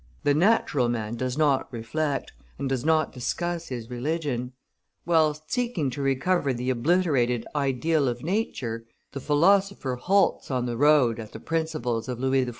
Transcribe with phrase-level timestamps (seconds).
[0.23, 4.53] The natural man does not reflect, and does not discuss his religion;
[5.05, 11.19] whilst seeking to recover the obliterated ideal of nature, the philosopher halts on the road
[11.19, 12.49] at the principles of Louis XIV.